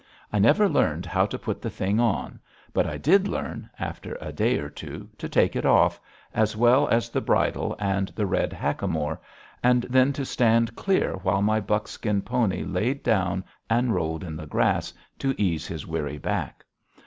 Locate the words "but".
2.73-2.87